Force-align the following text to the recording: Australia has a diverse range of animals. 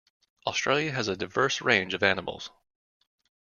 Australia 0.47 0.91
has 0.93 1.07
a 1.07 1.15
diverse 1.15 1.61
range 1.61 1.93
of 1.93 2.01
animals. 2.01 2.49